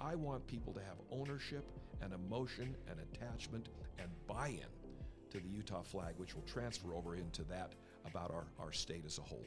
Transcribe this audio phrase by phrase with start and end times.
[0.00, 1.64] I want people to have ownership
[2.00, 3.68] and emotion and attachment
[3.98, 7.74] and buy in to the Utah flag, which will transfer over into that
[8.06, 9.46] about our, our state as a whole.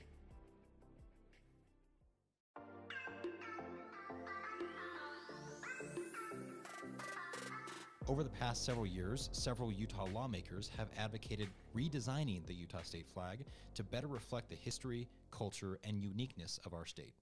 [8.07, 13.45] Over the past several years, several Utah lawmakers have advocated redesigning the Utah state flag
[13.73, 17.13] to better reflect the history, culture, and uniqueness of our state.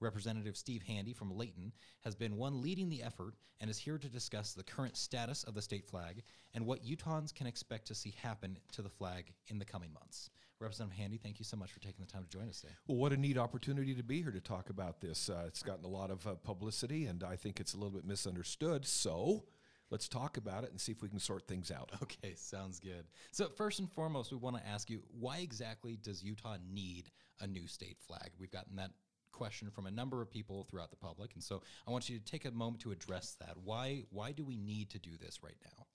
[0.00, 1.72] Representative Steve Handy from Layton
[2.04, 5.54] has been one leading the effort and is here to discuss the current status of
[5.54, 6.22] the state flag
[6.54, 10.30] and what Utahns can expect to see happen to the flag in the coming months.
[10.60, 12.72] Representative Handy, thank you so much for taking the time to join us today.
[12.86, 15.28] Well, what a neat opportunity to be here to talk about this.
[15.28, 18.04] Uh, it's gotten a lot of uh, publicity, and I think it's a little bit
[18.04, 18.84] misunderstood.
[18.84, 19.44] So,
[19.90, 21.92] let's talk about it and see if we can sort things out.
[22.02, 23.04] Okay, sounds good.
[23.30, 27.46] So, first and foremost, we want to ask you why exactly does Utah need a
[27.46, 28.30] new state flag?
[28.38, 28.90] We've gotten that
[29.32, 32.24] question from a number of people throughout the public, and so I want you to
[32.24, 33.56] take a moment to address that.
[33.62, 35.86] Why why do we need to do this right now?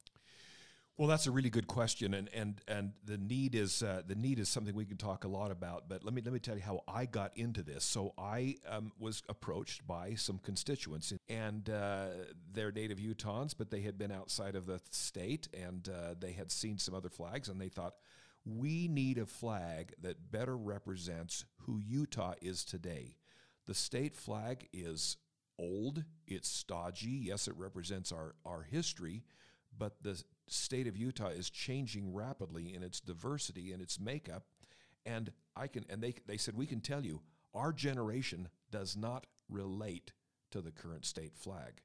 [0.95, 4.37] Well, that's a really good question, and and and the need is uh, the need
[4.37, 5.89] is something we can talk a lot about.
[5.89, 7.83] But let me let me tell you how I got into this.
[7.83, 12.09] So I um, was approached by some constituents, and uh,
[12.51, 16.51] they're native Utahns, but they had been outside of the state, and uh, they had
[16.51, 17.95] seen some other flags, and they thought
[18.45, 23.15] we need a flag that better represents who Utah is today.
[23.65, 25.17] The state flag is
[25.57, 27.21] old, it's stodgy.
[27.25, 29.23] Yes, it represents our, our history,
[29.77, 34.43] but the state of Utah is changing rapidly in its diversity and its makeup.
[35.05, 37.21] And I can and they they said we can tell you
[37.53, 40.13] our generation does not relate
[40.51, 41.81] to the current state flag.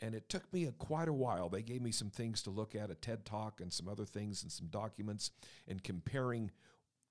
[0.00, 1.48] And it took me a, quite a while.
[1.48, 4.42] They gave me some things to look at, a TED talk and some other things
[4.42, 5.32] and some documents,
[5.66, 6.52] and comparing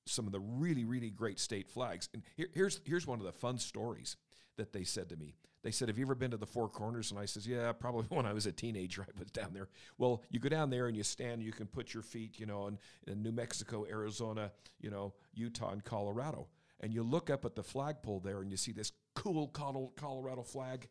[0.07, 2.09] some of the really, really great state flags.
[2.13, 4.17] And here, here's here's one of the fun stories
[4.57, 5.35] that they said to me.
[5.63, 8.05] They said, "Have you ever been to the Four Corners?" And I says, "Yeah, probably
[8.09, 9.03] when I was a teenager.
[9.03, 11.43] I was down there." Well, you go down there and you stand.
[11.43, 15.71] You can put your feet, you know, in, in New Mexico, Arizona, you know, Utah,
[15.71, 16.47] and Colorado,
[16.79, 20.87] and you look up at the flagpole there, and you see this cool Colorado flag,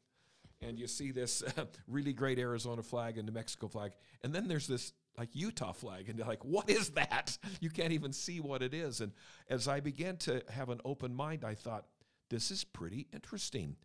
[0.61, 3.93] and you see this uh, really great Arizona flag and New Mexico flag,
[4.23, 6.09] and then there's this like Utah flag.
[6.09, 7.37] And they're like, what is that?
[7.61, 9.01] You can't even see what it is.
[9.01, 9.13] And
[9.49, 11.87] as I began to have an open mind, I thought,
[12.29, 13.77] this is pretty interesting.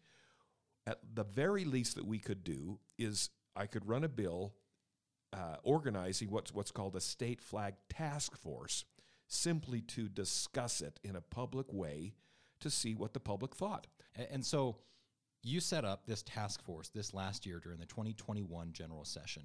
[0.86, 4.53] At the very least that we could do is I could run a bill
[5.34, 8.84] uh, organizing what's what's called a state flag task force,
[9.28, 12.13] simply to discuss it in a public way
[12.59, 13.88] to see what the public thought.
[14.16, 14.78] And, and so
[15.44, 19.44] you set up this task force this last year during the 2021 general session.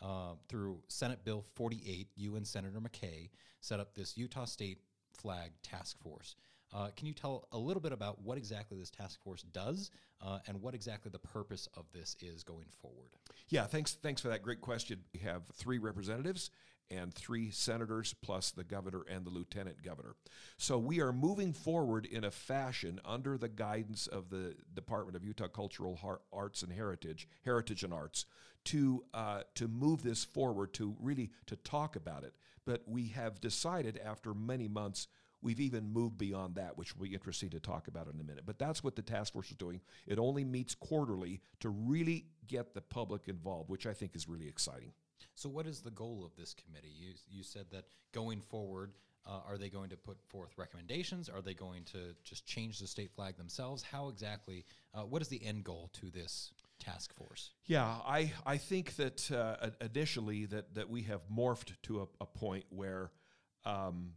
[0.00, 4.78] Uh, through Senate Bill 48, you and Senator McCay set up this Utah State
[5.12, 6.36] Flag Task Force.
[6.72, 10.38] Uh, can you tell a little bit about what exactly this task force does uh,
[10.46, 13.10] and what exactly the purpose of this is going forward?
[13.48, 13.94] Yeah, thanks.
[13.94, 15.00] Thanks for that great question.
[15.14, 16.50] We have three representatives
[16.90, 20.14] and three senators, plus the governor and the lieutenant governor.
[20.56, 25.24] So we are moving forward in a fashion under the guidance of the Department of
[25.24, 25.98] Utah Cultural
[26.32, 28.26] Arts and Heritage, Heritage and Arts,
[28.64, 32.34] to uh, to move this forward, to really to talk about it.
[32.64, 35.08] But we have decided after many months.
[35.40, 38.42] We've even moved beyond that, which will be interesting to talk about in a minute.
[38.44, 39.80] But that's what the task force is doing.
[40.04, 44.48] It only meets quarterly to really get the public involved, which I think is really
[44.48, 44.92] exciting.
[45.34, 46.92] So, what is the goal of this committee?
[46.94, 48.92] You, you said that going forward,
[49.26, 51.28] uh, are they going to put forth recommendations?
[51.28, 53.82] Are they going to just change the state flag themselves?
[53.82, 54.64] How exactly,
[54.94, 57.50] uh, what is the end goal to this task force?
[57.66, 62.26] Yeah, I, I think that uh, initially that, that we have morphed to a, a
[62.26, 63.10] point where,
[63.66, 64.12] um,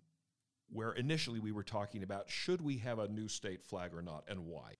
[0.69, 4.23] where initially we were talking about should we have a new state flag or not
[4.29, 4.73] and why.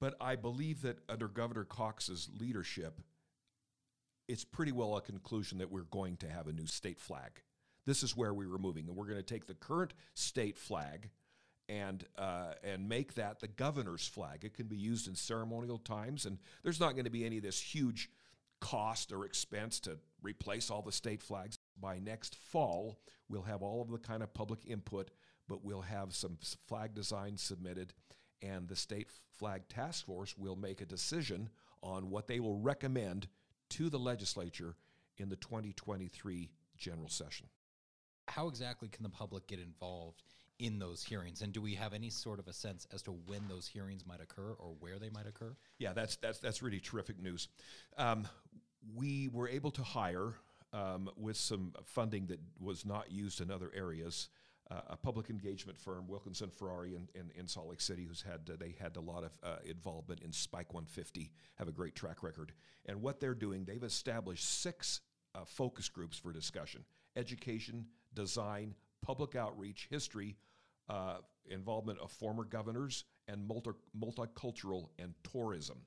[0.00, 3.00] But I believe that under Governor Cox's leadership,
[4.28, 7.42] it's pretty well a conclusion that we're going to have a new state flag.
[7.86, 11.08] This is where we were moving, and we're going to take the current state flag
[11.68, 14.44] and uh, and make that the governor's flag.
[14.44, 17.42] It can be used in ceremonial times, and there's not going to be any of
[17.42, 18.10] this huge
[18.60, 21.58] cost or expense to replace all the state flags.
[21.80, 22.98] By next fall,
[23.28, 25.10] we'll have all of the kind of public input,
[25.48, 27.94] but we'll have some flag designs submitted,
[28.42, 29.08] and the state
[29.38, 31.48] flag task force will make a decision
[31.82, 33.28] on what they will recommend
[33.70, 34.74] to the legislature
[35.16, 37.46] in the 2023 general session.
[38.28, 40.22] How exactly can the public get involved
[40.58, 41.42] in those hearings?
[41.42, 44.20] And do we have any sort of a sense as to when those hearings might
[44.20, 45.56] occur or where they might occur?
[45.78, 47.48] Yeah, that's that's that's really terrific news.
[47.96, 48.28] Um,
[48.94, 50.34] we were able to hire
[50.72, 54.28] um, with some funding that was not used in other areas.
[54.70, 58.40] Uh, a public engagement firm, Wilkinson Ferrari in, in, in Salt Lake City, who's had
[58.52, 62.22] uh, they had a lot of uh, involvement in Spike 150, have a great track
[62.22, 62.52] record.
[62.86, 65.00] And what they're doing, they've established six
[65.34, 66.84] uh, focus groups for discussion:
[67.16, 70.36] education, design, public outreach, history,
[70.88, 75.78] uh, involvement of former governors, and multi- multicultural and tourism.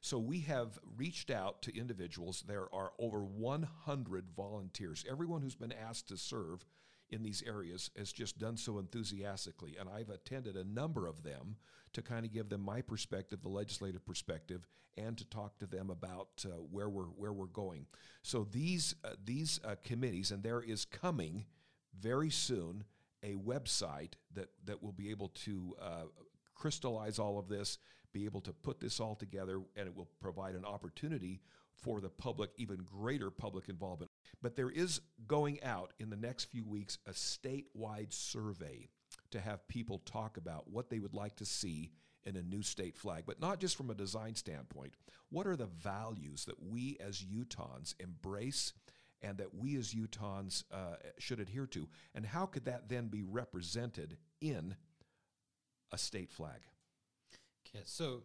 [0.00, 2.44] So we have reached out to individuals.
[2.46, 5.04] There are over 100 volunteers.
[5.10, 6.64] Everyone who's been asked to serve
[7.10, 9.76] in these areas has just done so enthusiastically.
[9.78, 11.56] And I've attended a number of them
[11.92, 14.66] to kind of give them my perspective, the legislative perspective,
[14.96, 17.86] and to talk to them about uh, where we're where we're going.
[18.22, 21.46] So these uh, these uh, committees, and there is coming
[21.98, 22.84] very soon
[23.22, 26.04] a website that that will be able to uh,
[26.54, 27.78] crystallize all of this,
[28.12, 31.40] be able to put this all together, and it will provide an opportunity
[31.82, 34.07] for the public, even greater public involvement.
[34.42, 38.88] But there is going out in the next few weeks a statewide survey
[39.30, 41.90] to have people talk about what they would like to see
[42.24, 44.92] in a new state flag, but not just from a design standpoint.
[45.30, 48.72] What are the values that we as Utahns embrace
[49.22, 51.88] and that we as Utahns uh, should adhere to?
[52.14, 54.76] And how could that then be represented in
[55.92, 56.60] a state flag?
[57.66, 58.22] Okay, so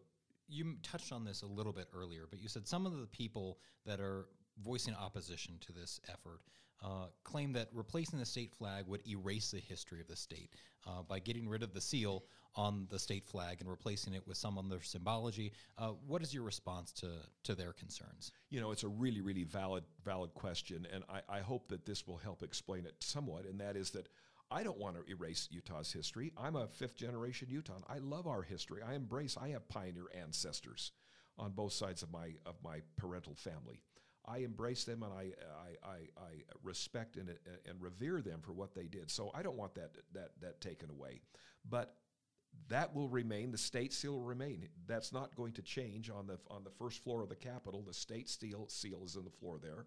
[0.48, 3.60] you touched on this a little bit earlier, but you said some of the people
[3.86, 4.28] that are
[4.62, 6.42] voicing opposition to this effort
[6.84, 10.54] uh, claim that replacing the state flag would erase the history of the state
[10.86, 14.38] uh, by getting rid of the seal on the state flag and replacing it with
[14.38, 15.54] some other symbology.
[15.78, 17.10] Uh, what is your response to
[17.44, 18.32] to their concerns?
[18.50, 22.06] You know, it's a really, really valid valid question, and I, I hope that this
[22.06, 23.46] will help explain it somewhat.
[23.46, 24.10] And that is that
[24.52, 26.32] I don't want to erase Utah's history.
[26.38, 27.80] I'm a fifth generation Utah.
[27.88, 28.82] I love our history.
[28.86, 29.38] I embrace.
[29.42, 30.92] I have pioneer ancestors
[31.40, 33.80] on both sides of my of my parental family.
[34.26, 35.32] I embrace them and I,
[35.86, 36.32] I, I, I,
[36.64, 39.12] respect and, and revere them for what they did.
[39.12, 41.22] So I don't want that, that, that taken away.
[41.70, 41.96] But
[42.70, 43.52] that will remain.
[43.52, 44.68] The state seal will remain.
[44.88, 47.84] That's not going to change on the, on the first floor of the Capitol.
[47.86, 49.86] The state seal, seal is in the floor there.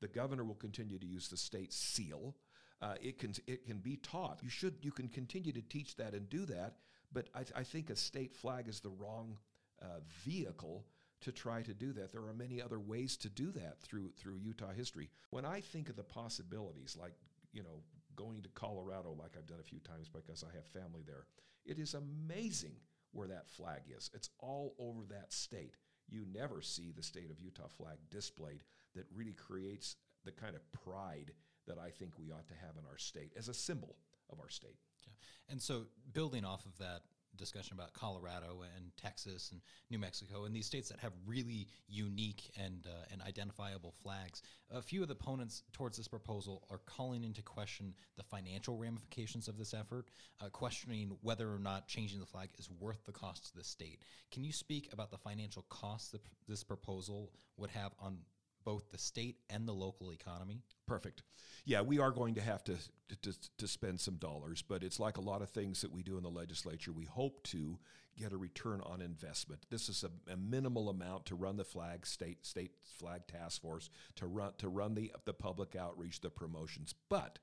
[0.00, 2.34] The governor will continue to use the state seal.
[2.82, 4.40] Uh, it can it can be taught.
[4.42, 6.76] You should you can continue to teach that and do that.
[7.10, 9.38] But I, I think a state flag is the wrong
[9.80, 10.84] uh, vehicle
[11.22, 12.12] to try to do that.
[12.12, 15.10] There are many other ways to do that through through Utah history.
[15.30, 17.14] When I think of the possibilities, like
[17.52, 17.82] you know,
[18.14, 21.26] going to Colorado, like I've done a few times because I have family there,
[21.64, 22.76] it is amazing
[23.12, 24.10] where that flag is.
[24.14, 25.76] It's all over that state.
[26.08, 28.62] You never see the state of Utah flag displayed
[28.94, 31.32] that really creates the kind of pride
[31.66, 33.96] that I think we ought to have in our state as a symbol
[34.30, 34.78] of our state.
[35.06, 35.12] Yeah.
[35.50, 37.02] And so, building off of that,
[37.36, 39.60] discussion about Colorado and Texas and
[39.90, 44.42] New Mexico and these states that have really unique and uh, and identifiable flags.
[44.70, 49.48] A few of the opponents towards this proposal are calling into question the financial ramifications
[49.48, 50.08] of this effort,
[50.40, 54.00] uh, questioning whether or not changing the flag is worth the cost to the state.
[54.32, 58.18] Can you speak about the financial costs that this proposal would have on
[58.66, 60.60] both the state and the local economy?
[60.86, 61.22] Perfect.
[61.64, 62.76] Yeah, we are going to have to,
[63.22, 66.16] to, to spend some dollars, but it's like a lot of things that we do
[66.18, 66.92] in the legislature.
[66.92, 67.78] We hope to
[68.18, 69.66] get a return on investment.
[69.70, 73.90] This is a, a minimal amount to run the flag state state flag task force
[74.16, 77.38] to run to run the the public outreach, the promotions, but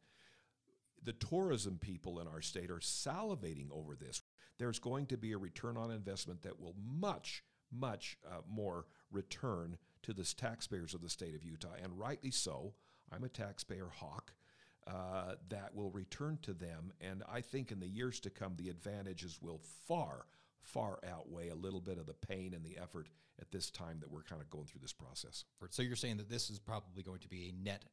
[1.03, 4.21] the tourism people in our state are salivating over this.
[4.57, 9.77] There's going to be a return on investment that will much, much uh, more return
[10.03, 12.74] to the taxpayers of the state of Utah, and rightly so.
[13.12, 14.33] I'm a taxpayer hawk.
[14.86, 16.91] Uh, that will return to them.
[17.00, 20.25] And I think in the years to come, the advantages will far,
[20.62, 23.07] far outweigh a little bit of the pain and the effort
[23.39, 25.45] at this time that we're kind of going through this process.
[25.69, 27.86] So you're saying that this is probably going to be a net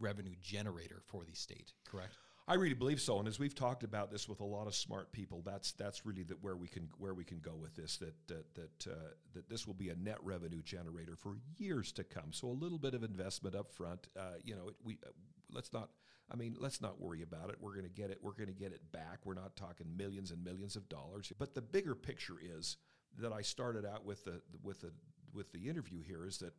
[0.00, 2.16] revenue generator for the state, correct?
[2.52, 5.10] I really believe so, and as we've talked about this with a lot of smart
[5.10, 7.96] people, that's that's really the, where we can where we can go with this.
[7.96, 12.04] That that that uh, that this will be a net revenue generator for years to
[12.04, 12.30] come.
[12.30, 14.08] So a little bit of investment up front.
[14.14, 15.12] Uh, you know, we uh,
[15.50, 15.92] let's not.
[16.30, 17.56] I mean, let's not worry about it.
[17.58, 18.18] We're going to get it.
[18.20, 19.20] We're going to get it back.
[19.24, 21.32] We're not talking millions and millions of dollars.
[21.38, 22.76] But the bigger picture is
[23.18, 24.92] that I started out with the with the
[25.32, 26.52] with the interview here is that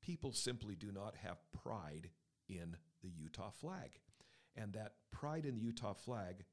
[0.00, 2.08] people simply do not have pride
[2.48, 3.90] in the Utah flag
[4.56, 6.44] and that pride in the Utah flag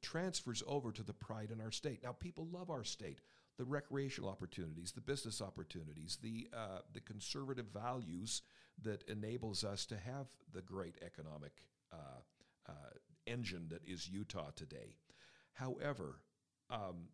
[0.00, 2.02] transfers over to the pride in our state.
[2.02, 3.20] Now, people love our state.
[3.58, 8.42] The recreational opportunities, the business opportunities, the uh, the conservative values
[8.82, 11.52] that enables us to have the great economic
[11.92, 12.20] uh,
[12.68, 12.72] uh,
[13.26, 14.94] engine that is Utah today.
[15.54, 16.20] However,
[16.70, 17.08] um,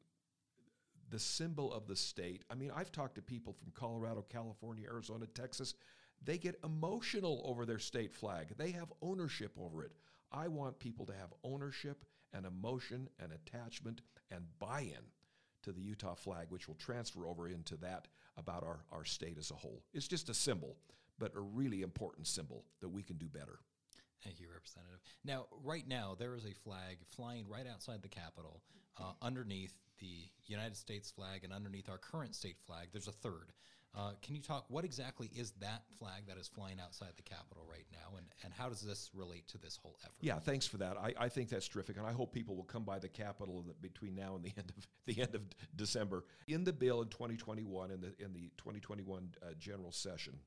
[1.11, 2.45] the symbol of the state.
[2.51, 5.75] I mean, I've talked to people from Colorado, California, Arizona, Texas.
[6.23, 8.49] They get emotional over their state flag.
[8.57, 9.93] They have ownership over it.
[10.33, 14.01] I want people to have ownership and emotion and attachment
[14.31, 15.03] and buy in
[15.63, 19.51] to the Utah flag, which will transfer over into that about our, our state as
[19.51, 19.83] a whole.
[19.93, 20.77] It's just a symbol,
[21.19, 23.61] but a really important symbol that we can do better.
[24.23, 25.01] Thank you, Representative.
[25.25, 28.63] Now, right now, there is a flag flying right outside the Capitol
[28.99, 32.89] uh, underneath the United States flag and underneath our current state flag.
[32.93, 33.53] There's a third.
[33.97, 37.65] Uh, can you talk, what exactly is that flag that is flying outside the Capitol
[37.71, 40.17] right now, and, and how does this relate to this whole effort?
[40.21, 40.97] Yeah, thanks for that.
[40.97, 44.17] I, I think that's terrific, and I hope people will come by the Capitol between
[44.17, 45.43] now and the end of the end of
[45.77, 46.25] December.
[46.49, 50.41] In the bill in 2021, in the in the 2021 uh, general session,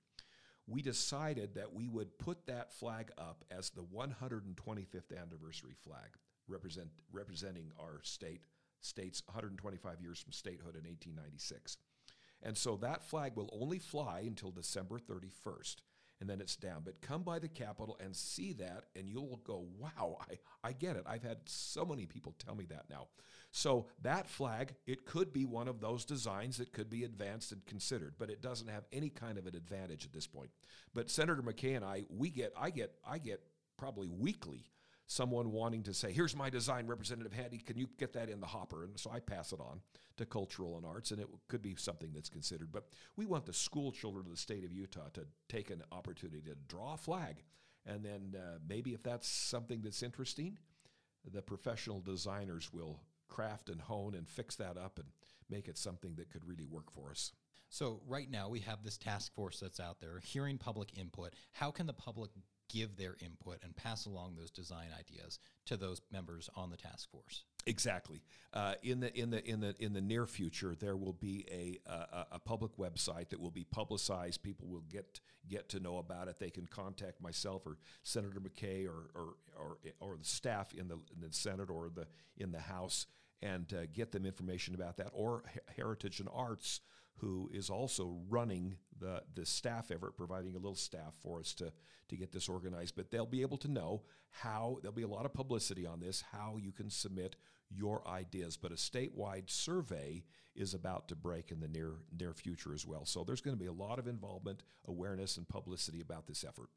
[0.68, 6.10] we decided that we would put that flag up as the 125th anniversary flag,
[6.50, 8.42] represent, representing our state,
[8.82, 11.78] state's 125 years from statehood in 1896.
[12.44, 15.78] And so that flag will only fly until December 31st
[16.20, 16.82] and then it's down.
[16.84, 20.96] But come by the Capitol and see that, and you'll go, wow, I, I get
[20.96, 21.04] it.
[21.06, 23.08] I've had so many people tell me that now.
[23.52, 27.66] So that flag, it could be one of those designs that could be advanced and
[27.66, 30.50] considered, but it doesn't have any kind of an advantage at this point.
[30.94, 33.42] But Senator McCay and I, we get, I get, I get
[33.78, 34.66] probably weekly
[35.08, 38.46] someone wanting to say, here's my design, Representative Handy, can you get that in the
[38.46, 38.84] hopper?
[38.84, 39.80] And so I pass it on
[40.18, 42.72] to cultural and arts, and it could be something that's considered.
[42.72, 46.42] But we want the school children of the state of Utah to take an opportunity
[46.42, 47.38] to draw a flag.
[47.86, 50.58] And then uh, maybe if that's something that's interesting,
[51.34, 53.00] the professional designers will
[53.30, 55.08] craft and hone and fix that up and
[55.50, 57.32] make it something that could really work for us.
[57.70, 61.34] So, right now, we have this task force that's out there hearing public input.
[61.52, 62.32] How can the public
[62.70, 67.10] give their input and pass along those design ideas to those members on the task
[67.12, 67.44] force.
[67.66, 68.22] Exactly.
[68.54, 71.78] Uh, in the in the in the in the near future, there will be a,
[71.92, 74.42] a, a public website that will be publicized.
[74.42, 75.20] People will get
[75.50, 76.40] get to know about it.
[76.40, 80.96] They can contact myself or Senator McCay or or or, or the staff in the
[81.14, 82.08] in the Senate or the
[82.38, 83.06] in the House
[83.42, 85.10] and uh, get them information about that.
[85.14, 85.44] Or
[85.76, 86.82] Heritage and Arts
[87.18, 91.72] who is also running the, the staff effort, providing a little staff for us to,
[92.10, 92.96] to get this organized.
[92.96, 96.24] But they'll be able to know how, there'll be a lot of publicity on this,
[96.32, 97.36] how you can submit
[97.70, 98.58] your ideas.
[98.58, 100.24] But a statewide survey
[100.56, 103.06] is about to break in the near, near future as well.
[103.06, 106.70] So there's going to be a lot of involvement, awareness, and publicity about this effort.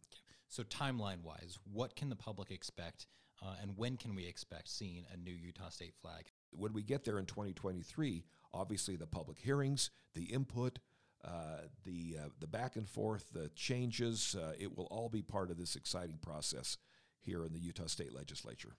[0.48, 3.06] So, timeline wise, what can the public expect,
[3.40, 6.24] uh, and when can we expect seeing a new Utah state flag?
[6.50, 10.78] When we get there in 2023, obviously the public hearings, the input,
[11.24, 14.34] uh, the uh, the back and forth, the changes.
[14.38, 16.78] Uh, it will all be part of this exciting process
[17.20, 18.74] here in the Utah State Legislature.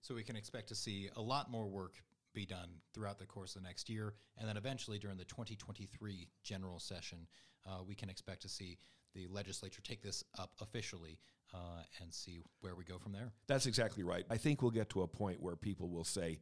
[0.00, 1.94] So we can expect to see a lot more work
[2.34, 6.28] be done throughout the course of the next year, and then eventually during the 2023
[6.42, 7.26] general session,
[7.66, 8.78] uh, we can expect to see
[9.14, 11.18] the legislature take this up officially
[11.54, 13.32] uh, and see where we go from there.
[13.46, 14.26] That's exactly right.
[14.28, 16.38] I think we'll get to a point where people will say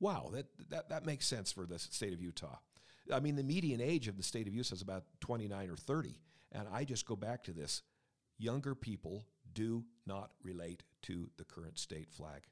[0.00, 2.58] wow, that, that, that makes sense for the state of Utah.
[3.12, 6.18] I mean, the median age of the state of Utah is about 29 or 30.
[6.52, 7.82] And I just go back to this
[8.38, 12.42] younger people do not relate to the current state flag.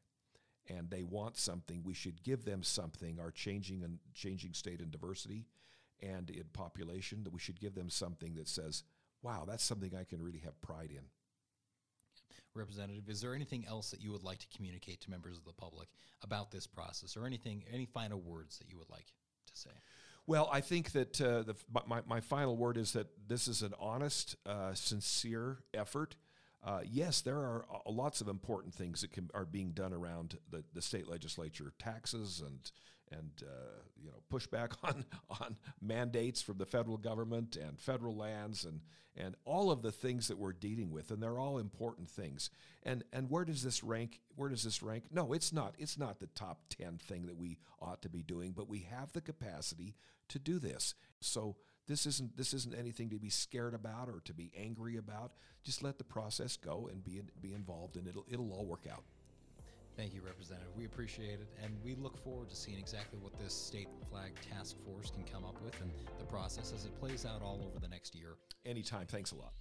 [0.68, 1.82] And they want something.
[1.84, 5.46] We should give them something, our changing and changing state and diversity
[6.00, 8.82] and in population, that we should give them something that says,
[9.22, 11.04] wow, that's something I can really have pride in.
[12.54, 15.52] Representative, is there anything else that you would like to communicate to members of the
[15.52, 15.88] public
[16.22, 19.06] about this process or anything, any final words that you would like
[19.46, 19.70] to say?
[20.26, 23.74] Well, I think that uh, the, my, my final word is that this is an
[23.80, 26.14] honest, uh, sincere effort.
[26.64, 30.62] Uh, yes, there are lots of important things that can, are being done around the,
[30.74, 32.70] the state legislature, taxes and
[33.10, 38.64] and uh, you know pushback on on mandates from the federal government and federal lands
[38.64, 38.80] and
[39.14, 42.50] and all of the things that we're dealing with and they're all important things.
[42.82, 45.04] And and where does this rank where does this rank?
[45.10, 48.52] No it's not it's not the top 10 thing that we ought to be doing
[48.52, 49.94] but we have the capacity
[50.28, 50.94] to do this.
[51.20, 55.32] So this isn't this isn't anything to be scared about or to be angry about
[55.62, 59.02] just let the process go and be be involved and it'll it'll all work out
[59.94, 60.70] Thank you, Representative.
[60.74, 64.76] We appreciate it, and we look forward to seeing exactly what this state flag task
[64.86, 67.88] force can come up with and the process as it plays out all over the
[67.88, 68.36] next year.
[68.64, 69.06] Anytime.
[69.06, 69.52] Thanks a lot.